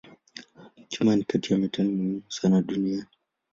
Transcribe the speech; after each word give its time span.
Chuma 0.89 1.15
ni 1.15 1.23
kati 1.23 1.53
ya 1.53 1.59
metali 1.59 1.89
muhimu 1.89 2.21
sana 2.29 2.61
duniani. 2.61 3.09